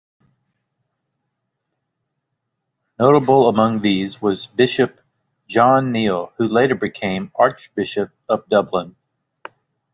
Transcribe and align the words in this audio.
Notable 2.97 3.49
among 3.49 3.83
these 3.83 4.19
was 4.19 4.47
Bishop 4.47 4.99
John 5.47 5.91
Neill 5.91 6.33
who 6.39 6.47
later 6.47 6.73
became 6.73 7.31
Archbishop 7.35 8.09
of 8.27 8.49
Dublin. 8.49 8.95